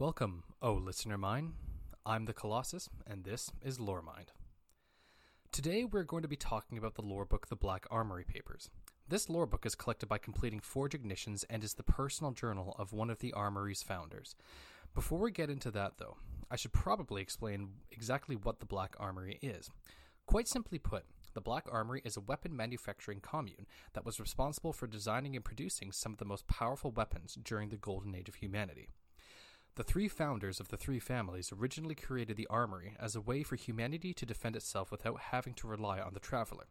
[0.00, 1.52] Welcome, O listener mine.
[2.06, 4.28] I'm the Colossus, and this is Loremind.
[5.52, 8.70] Today we're going to be talking about the lore book The Black Armory Papers.
[9.06, 12.94] This lore book is collected by completing Forge Ignitions and is the personal journal of
[12.94, 14.36] one of the Armory's founders.
[14.94, 16.16] Before we get into that, though,
[16.50, 19.68] I should probably explain exactly what the Black Armory is.
[20.24, 24.86] Quite simply put, the Black Armory is a weapon manufacturing commune that was responsible for
[24.86, 28.88] designing and producing some of the most powerful weapons during the Golden Age of humanity.
[29.76, 33.56] The three founders of the three families originally created the armory as a way for
[33.56, 36.66] humanity to defend itself without having to rely on the traveler.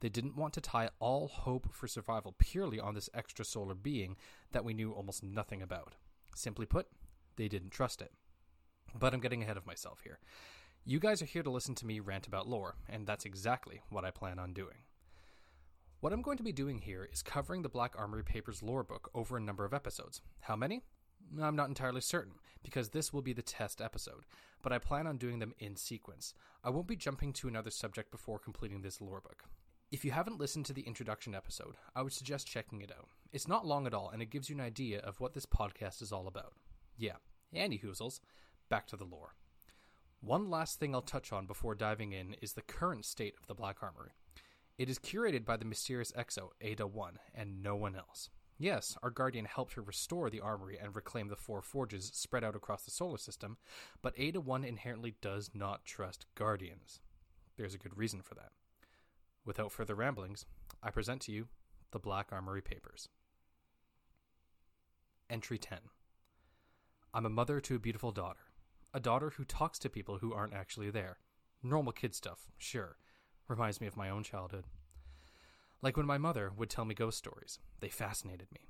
[0.00, 4.16] They didn't want to tie all hope for survival purely on this extrasolar being
[4.52, 5.94] that we knew almost nothing about.
[6.34, 6.88] Simply put,
[7.36, 8.12] they didn't trust it.
[8.94, 10.18] But I'm getting ahead of myself here.
[10.84, 14.04] You guys are here to listen to me rant about lore, and that's exactly what
[14.04, 14.84] I plan on doing.
[16.00, 19.10] What I'm going to be doing here is covering the Black Armory Papers lore book
[19.14, 20.20] over a number of episodes.
[20.40, 20.82] How many?
[21.40, 24.24] I'm not entirely certain, because this will be the test episode,
[24.62, 26.34] but I plan on doing them in sequence.
[26.62, 29.44] I won't be jumping to another subject before completing this lore book.
[29.90, 33.08] If you haven't listened to the introduction episode, I would suggest checking it out.
[33.32, 36.02] It's not long at all, and it gives you an idea of what this podcast
[36.02, 36.54] is all about.
[36.96, 37.16] Yeah,
[37.52, 38.20] Andy Hoozles,
[38.68, 39.34] back to the lore.
[40.20, 43.54] One last thing I'll touch on before diving in is the current state of the
[43.54, 44.12] Black Armory.
[44.78, 48.30] It is curated by the mysterious Exo, Ada 1, and no one else.
[48.58, 52.54] Yes, our Guardian helped her restore the armory and reclaim the four forges spread out
[52.54, 53.56] across the solar system,
[54.00, 57.00] but Ada 1 inherently does not trust Guardians.
[57.56, 58.52] There's a good reason for that.
[59.44, 60.46] Without further ramblings,
[60.82, 61.48] I present to you
[61.90, 63.08] the Black Armory Papers.
[65.28, 65.78] Entry 10
[67.12, 68.40] I'm a mother to a beautiful daughter.
[68.92, 71.18] A daughter who talks to people who aren't actually there.
[71.62, 72.98] Normal kid stuff, sure.
[73.48, 74.64] Reminds me of my own childhood.
[75.84, 78.62] Like when my mother would tell me ghost stories, they fascinated me.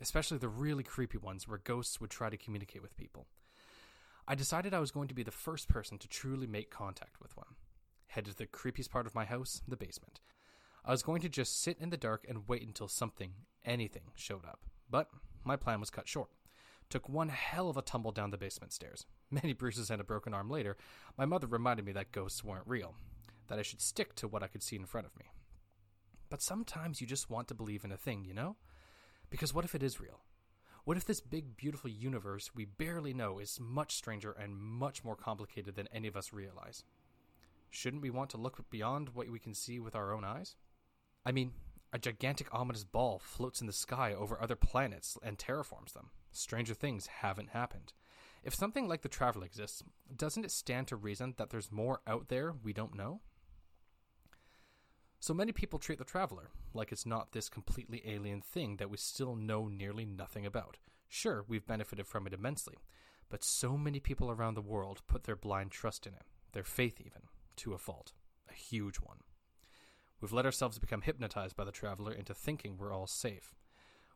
[0.00, 3.26] Especially the really creepy ones where ghosts would try to communicate with people.
[4.26, 7.36] I decided I was going to be the first person to truly make contact with
[7.36, 7.56] one.
[8.06, 10.20] Headed to the creepiest part of my house, the basement.
[10.82, 13.32] I was going to just sit in the dark and wait until something,
[13.66, 14.60] anything, showed up.
[14.88, 15.10] But
[15.44, 16.30] my plan was cut short.
[16.88, 19.04] Took one hell of a tumble down the basement stairs.
[19.30, 20.78] Many bruises and a broken arm later,
[21.18, 22.94] my mother reminded me that ghosts weren't real,
[23.48, 25.26] that I should stick to what I could see in front of me.
[26.28, 28.56] But sometimes you just want to believe in a thing, you know?
[29.30, 30.20] Because what if it is real?
[30.84, 35.16] What if this big, beautiful universe we barely know is much stranger and much more
[35.16, 36.84] complicated than any of us realize?
[37.70, 40.54] Shouldn't we want to look beyond what we can see with our own eyes?
[41.24, 41.52] I mean,
[41.92, 46.10] a gigantic ominous ball floats in the sky over other planets and terraforms them.
[46.30, 47.92] Stranger things haven't happened.
[48.44, 49.82] If something like the Traveler exists,
[50.14, 53.20] doesn't it stand to reason that there's more out there we don't know?
[55.26, 58.96] So many people treat the Traveler like it's not this completely alien thing that we
[58.96, 60.76] still know nearly nothing about.
[61.08, 62.76] Sure, we've benefited from it immensely,
[63.28, 66.22] but so many people around the world put their blind trust in it,
[66.52, 67.22] their faith even,
[67.56, 68.12] to a fault.
[68.48, 69.16] A huge one.
[70.20, 73.56] We've let ourselves become hypnotized by the Traveler into thinking we're all safe.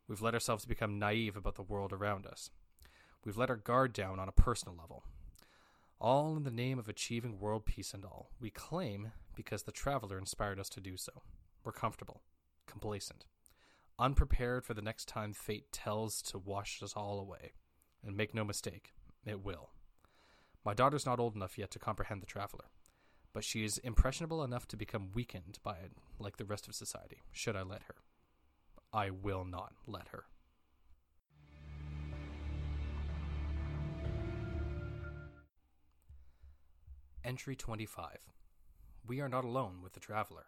[0.07, 2.51] We've let ourselves become naive about the world around us.
[3.25, 5.03] We've let our guard down on a personal level.
[6.01, 8.31] All in the name of achieving world peace and all.
[8.41, 11.23] We claim because the traveler inspired us to do so.
[11.65, 12.23] We're comfortable,
[12.67, 13.27] complacent,
[13.99, 17.53] unprepared for the next time fate tells to wash us all away.
[18.03, 18.95] And make no mistake,
[19.27, 19.71] it will.
[20.65, 22.71] My daughter's not old enough yet to comprehend the traveler,
[23.33, 27.19] but she is impressionable enough to become weakened by it, like the rest of society,
[27.31, 27.97] should I let her.
[28.93, 30.25] I will not let her.
[37.23, 38.19] Entry 25
[39.07, 40.47] we are not alone with the traveler.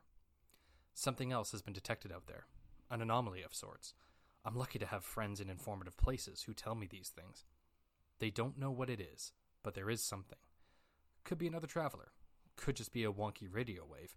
[0.95, 2.47] Something else has been detected out there,
[2.91, 3.95] an anomaly of sorts.
[4.45, 7.45] I'm lucky to have friends in informative places who tell me these things.
[8.19, 9.33] They don't know what it is,
[9.63, 10.39] but there is something.
[11.25, 12.13] Could be another traveler,
[12.57, 14.17] could just be a wonky radio wave,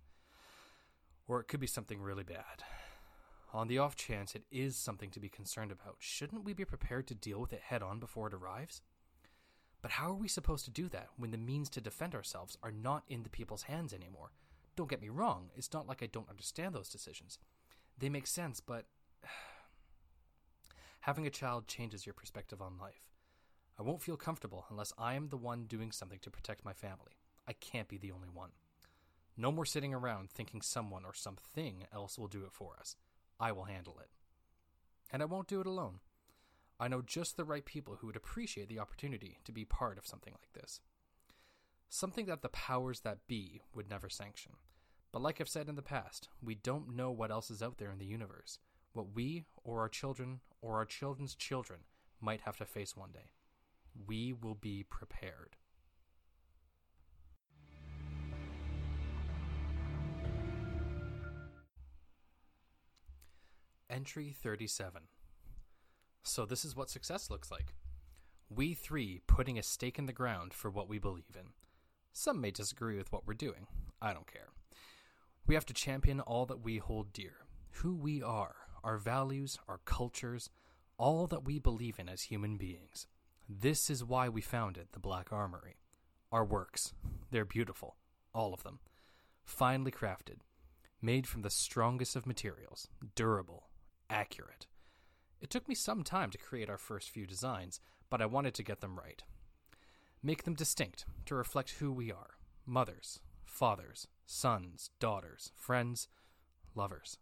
[1.28, 2.64] or it could be something really bad.
[3.54, 7.08] On the off chance it is something to be concerned about, shouldn't we be prepared
[7.08, 8.82] to deal with it head on before it arrives?
[9.86, 12.72] But how are we supposed to do that when the means to defend ourselves are
[12.72, 14.32] not in the people's hands anymore?
[14.76, 17.38] Don't get me wrong, it's not like I don't understand those decisions.
[17.96, 18.86] They make sense, but
[21.02, 23.12] having a child changes your perspective on life.
[23.78, 27.20] I won't feel comfortable unless I am the one doing something to protect my family.
[27.48, 28.54] I can't be the only one.
[29.38, 32.96] No more sitting around thinking someone or something else will do it for us.
[33.40, 34.10] I will handle it.
[35.12, 36.00] And I won't do it alone.
[36.80, 40.06] I know just the right people who would appreciate the opportunity to be part of
[40.06, 40.82] something like this.
[41.88, 44.54] Something that the powers that be would never sanction.
[45.14, 47.92] But like I've said in the past, we don't know what else is out there
[47.92, 48.60] in the universe,
[48.92, 51.82] what we or our children or our children's children
[52.20, 53.32] might have to face one day.
[54.06, 55.56] We will be prepared.
[63.90, 65.04] Entry 37.
[66.28, 67.76] So, this is what success looks like.
[68.50, 71.50] We three putting a stake in the ground for what we believe in.
[72.14, 73.68] Some may disagree with what we're doing.
[74.02, 74.50] I don't care.
[75.46, 77.46] We have to champion all that we hold dear
[77.80, 80.50] who we are, our values, our cultures,
[80.98, 83.06] all that we believe in as human beings.
[83.48, 85.76] This is why we founded the Black Armory.
[86.32, 86.94] Our works,
[87.30, 87.98] they're beautiful,
[88.34, 88.80] all of them.
[89.44, 90.40] Finely crafted,
[91.02, 93.68] made from the strongest of materials, durable,
[94.10, 94.66] accurate.
[95.42, 97.80] It took me some time to create our first few designs,
[98.10, 99.24] but I wanted to get them right.
[100.24, 106.08] Make them distinct to reflect who we are mothers, fathers, sons, daughters, friends,
[106.74, 107.20] lovers.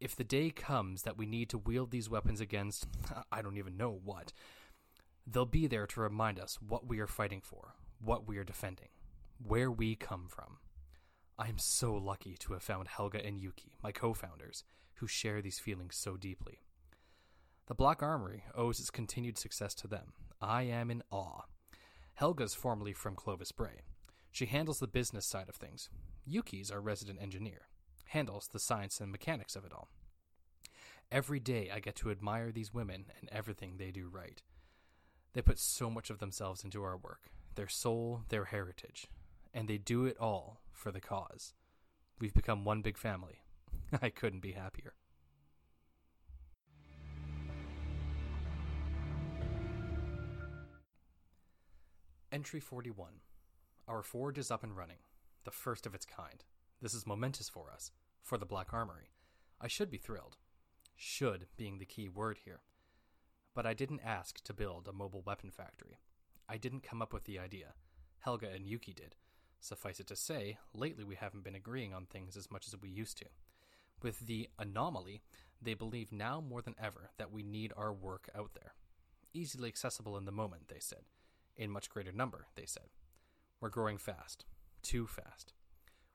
[0.00, 2.86] If the day comes that we need to wield these weapons against,
[3.32, 4.32] I don't even know what,
[5.26, 8.88] they'll be there to remind us what we are fighting for, what we are defending,
[9.42, 10.58] where we come from.
[11.38, 14.64] I am so lucky to have found Helga and Yuki, my co founders,
[14.96, 16.60] who share these feelings so deeply.
[17.66, 20.12] The Black Armory owes its continued success to them.
[20.40, 21.42] I am in awe.
[22.14, 23.82] Helga's formerly from Clovis Bray.
[24.32, 25.88] She handles the business side of things.
[26.26, 27.68] Yuki's our resident engineer,
[28.06, 29.88] handles the science and mechanics of it all.
[31.10, 34.42] Every day I get to admire these women and everything they do right.
[35.32, 39.06] They put so much of themselves into our work, their soul, their heritage,
[39.54, 41.54] and they do it all for the cause.
[42.18, 43.42] We've become one big family.
[44.02, 44.94] I couldn't be happier.
[52.32, 53.20] Entry 41.
[53.86, 55.00] Our forge is up and running,
[55.44, 56.42] the first of its kind.
[56.80, 57.90] This is momentous for us,
[58.22, 59.10] for the Black Armory.
[59.60, 60.38] I should be thrilled.
[60.96, 62.60] Should being the key word here.
[63.54, 65.98] But I didn't ask to build a mobile weapon factory.
[66.48, 67.74] I didn't come up with the idea.
[68.20, 69.14] Helga and Yuki did.
[69.60, 72.88] Suffice it to say, lately we haven't been agreeing on things as much as we
[72.88, 73.26] used to.
[74.00, 75.20] With the anomaly,
[75.60, 78.72] they believe now more than ever that we need our work out there.
[79.34, 81.02] Easily accessible in the moment, they said
[81.56, 82.88] in much greater number, they said.
[83.60, 84.44] We're growing fast,
[84.82, 85.52] too fast,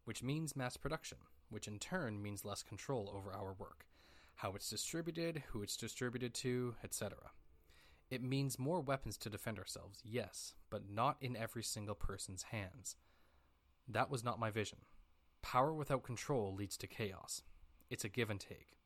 [0.06, 1.20] which means mass production,
[1.50, 3.86] which in turn means less control over our work,
[4.36, 7.18] how it's distributed, who it's distributed to, etc.
[8.10, 12.96] It means more weapons to defend ourselves, yes, but not in every single person's hands.
[13.88, 14.80] That was not my vision.
[15.42, 17.42] Power without control leads to chaos.
[17.90, 18.78] It's a give and take.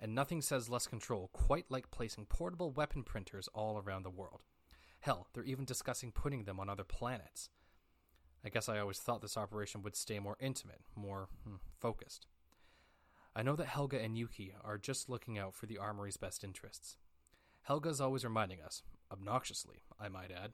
[0.00, 4.42] And nothing says less control quite like placing portable weapon printers all around the world.
[5.00, 7.50] Hell, they're even discussing putting them on other planets.
[8.44, 12.26] I guess I always thought this operation would stay more intimate, more hmm, focused.
[13.34, 16.96] I know that Helga and Yuki are just looking out for the armory's best interests.
[17.62, 18.82] Helga's always reminding us,
[19.12, 20.52] obnoxiously, I might add,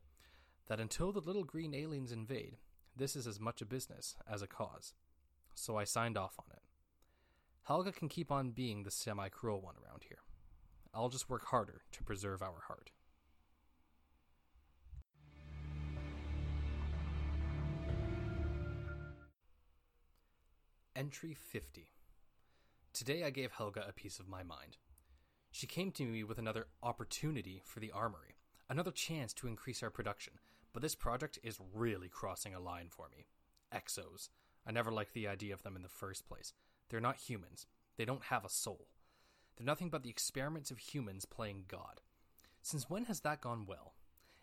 [0.66, 2.57] that until the little green aliens invade,
[2.97, 4.92] this is as much a business as a cause.
[5.54, 6.62] So I signed off on it.
[7.62, 10.19] Helga can keep on being the semi cruel one around here.
[10.92, 12.90] I'll just work harder to preserve our heart.
[20.97, 21.89] Entry 50.
[22.93, 24.77] Today I gave Helga a piece of my mind.
[25.51, 28.37] She came to me with another opportunity for the armory,
[28.71, 30.35] another chance to increase our production,
[30.73, 33.27] but this project is really crossing a line for me.
[33.75, 34.29] Exos.
[34.65, 36.53] I never liked the idea of them in the first place.
[36.89, 37.67] They're not humans.
[37.97, 38.87] They don't have a soul.
[39.57, 42.03] They're nothing but the experiments of humans playing God.
[42.63, 43.95] Since when has that gone well?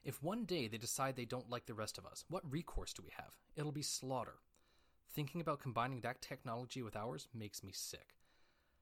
[0.03, 3.03] If one day they decide they don't like the rest of us, what recourse do
[3.03, 3.37] we have?
[3.55, 4.39] It'll be slaughter.
[5.13, 8.15] Thinking about combining that technology with ours makes me sick.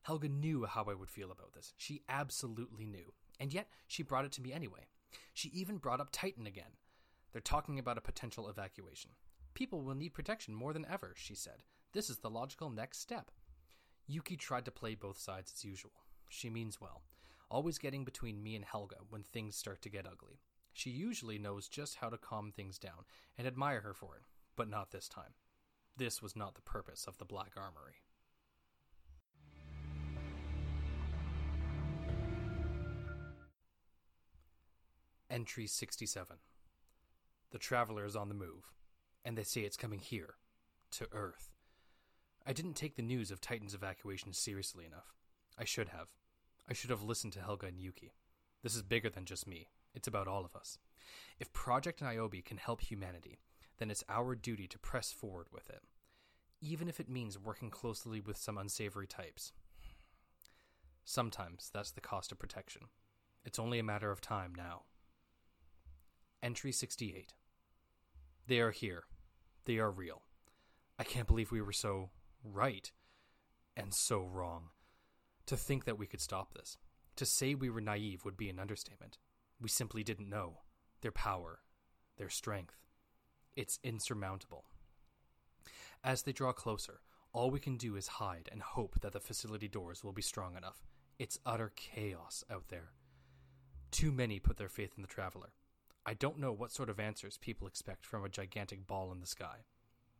[0.03, 1.74] Helga knew how I would feel about this.
[1.75, 3.13] She absolutely knew.
[3.39, 4.88] And yet, she brought it to me anyway.
[5.33, 6.77] She even brought up Titan again.
[7.31, 9.12] They're talking about a potential evacuation.
[9.53, 11.63] People will need protection more than ever, she said.
[11.93, 13.31] This is the logical next step.
[14.07, 16.03] Yuki tried to play both sides as usual.
[16.27, 17.01] She means well,
[17.50, 20.39] always getting between me and Helga when things start to get ugly.
[20.74, 23.05] She usually knows just how to calm things down
[23.38, 24.24] and admire her for it,
[24.55, 25.33] but not this time.
[26.00, 27.96] This was not the purpose of the Black Armory.
[35.29, 36.38] Entry 67.
[37.51, 38.72] The Traveler is on the move,
[39.25, 40.36] and they say it's coming here,
[40.91, 41.51] to Earth.
[42.48, 45.13] I didn't take the news of Titan's evacuation seriously enough.
[45.58, 46.08] I should have.
[46.70, 48.13] I should have listened to Helga and Yuki.
[48.63, 49.68] This is bigger than just me.
[49.94, 50.77] It's about all of us.
[51.41, 53.39] If Project Niobe can help humanity,
[53.79, 55.81] then it's our duty to press forward with it,
[56.62, 59.51] even if it means working closely with some unsavory types.
[61.03, 62.83] Sometimes that's the cost of protection.
[63.43, 64.83] It's only a matter of time now.
[66.43, 67.33] Entry 68.
[68.48, 69.03] They are here.
[69.65, 70.21] They are real.
[70.98, 72.09] I can't believe we were so
[72.43, 72.91] right
[73.75, 74.69] and so wrong.
[75.48, 76.77] To think that we could stop this,
[77.15, 79.17] to say we were naive would be an understatement.
[79.59, 80.59] We simply didn't know
[81.01, 81.59] their power,
[82.17, 82.75] their strength.
[83.60, 84.63] It's insurmountable.
[86.01, 87.01] As they draw closer,
[87.34, 90.56] all we can do is hide and hope that the facility doors will be strong
[90.56, 90.86] enough.
[91.18, 92.92] It's utter chaos out there.
[93.92, 95.50] Too many put their faith in the traveler.
[96.06, 99.28] I don't know what sort of answers people expect from a gigantic ball in the
[99.28, 99.66] sky.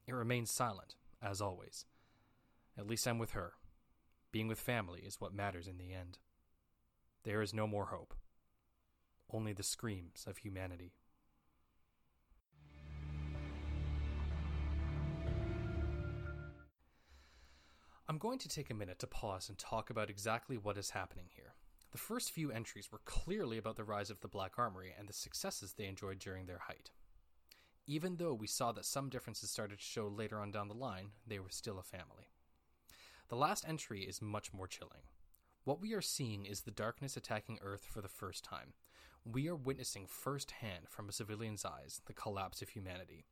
[0.06, 1.86] It remains silent, as always.
[2.78, 3.54] At least I'm with her.
[4.34, 6.18] Being with family is what matters in the end.
[7.24, 8.14] There is no more hope,
[9.32, 10.92] only the screams of humanity.
[18.10, 21.28] I'm going to take a minute to pause and talk about exactly what is happening
[21.30, 21.54] here.
[21.92, 25.14] The first few entries were clearly about the rise of the Black Armory and the
[25.14, 26.90] successes they enjoyed during their height.
[27.86, 31.10] Even though we saw that some differences started to show later on down the line,
[31.28, 32.32] they were still a family.
[33.28, 35.04] The last entry is much more chilling.
[35.64, 38.74] What we are seeing is the darkness attacking Earth for the first time.
[39.24, 43.28] We are witnessing firsthand from a civilian's eyes the collapse of humanity.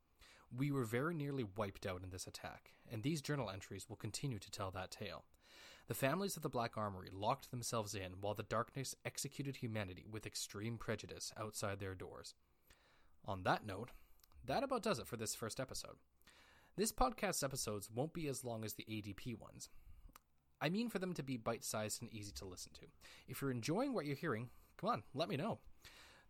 [0.56, 4.40] We were very nearly wiped out in this attack, and these journal entries will continue
[4.40, 5.26] to tell that tale.
[5.88, 10.26] The families of the Black Armory locked themselves in while the darkness executed humanity with
[10.26, 12.34] extreme prejudice outside their doors.
[13.26, 13.92] On that note,
[14.46, 15.96] that about does it for this first episode.
[16.76, 19.70] This podcast's episodes won't be as long as the ADP ones.
[20.62, 22.88] I mean for them to be bite sized and easy to listen to.
[23.28, 25.60] If you're enjoying what you're hearing, come on, let me know.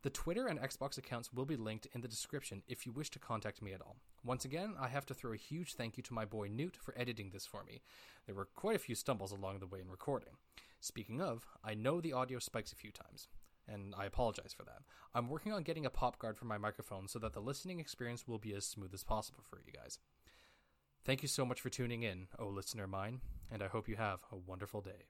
[0.04, 3.20] The Twitter and Xbox accounts will be linked in the description if you wish to
[3.20, 3.98] contact me at all.
[4.24, 6.94] Once again, I have to throw a huge thank you to my boy Newt for
[6.98, 7.82] editing this for me.
[8.26, 10.34] There were quite a few stumbles along the way in recording.
[10.80, 13.28] Speaking of, I know the audio spikes a few times,
[13.68, 14.84] and I apologize for that.
[15.16, 18.28] I'm working on getting a pop guard for my microphone so that the listening experience
[18.28, 19.98] will be as smooth as possible for you guys.
[21.04, 24.20] Thank you so much for tuning in, oh listener mine, and I hope you have
[24.32, 25.08] a wonderful day.